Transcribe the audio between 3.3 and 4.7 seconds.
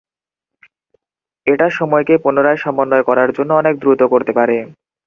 জন্য অনেক দ্রুত করতে পারে।